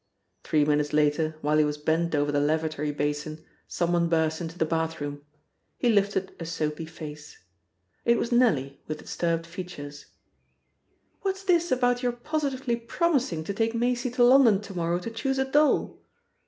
Three 0.43 0.65
minutes 0.65 0.93
later, 0.93 1.35
while 1.41 1.59
he 1.59 1.63
was 1.63 1.77
bent 1.77 2.15
over 2.15 2.31
the 2.31 2.39
lavatory 2.39 2.89
basin, 2.91 3.45
someone 3.67 4.09
burst 4.09 4.41
into 4.41 4.57
the 4.57 4.65
bathroom. 4.65 5.21
He 5.77 5.91
lifted 5.91 6.35
a 6.39 6.45
soapy 6.47 6.87
face. 6.87 7.37
It 8.03 8.17
was 8.17 8.31
Nellie, 8.31 8.81
with 8.87 8.97
disturbed 8.97 9.45
features. 9.45 10.07
"What's 11.21 11.43
this 11.43 11.71
about 11.71 12.01
your 12.01 12.13
positively 12.13 12.77
promising 12.77 13.43
to 13.43 13.53
take 13.53 13.75
Maisie 13.75 14.09
to 14.09 14.23
London 14.23 14.59
to 14.61 14.73
morrow 14.73 14.97
to 14.97 15.11
choose 15.11 15.37
a 15.37 15.45
doll?" 15.45 16.01